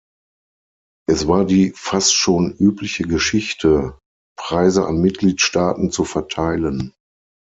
Es 1.07 1.27
war 1.27 1.45
die 1.45 1.73
fast 1.75 2.15
schon 2.15 2.55
übliche 2.55 3.03
Geschichte, 3.03 3.99
Preise 4.35 4.87
an 4.87 4.99
Mitgliedstaaten 4.99 5.91
zu 5.91 6.05
verteilen. 6.05 6.95